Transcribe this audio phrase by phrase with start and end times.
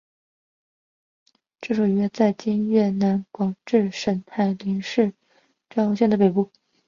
[1.61, 5.15] 治所约在今越南广治省海陵县和
[5.69, 6.49] 肇丰县的北部。